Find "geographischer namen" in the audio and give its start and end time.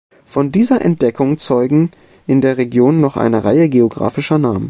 3.69-4.59